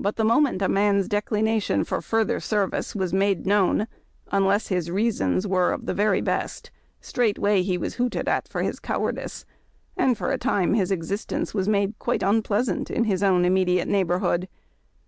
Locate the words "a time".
10.32-10.74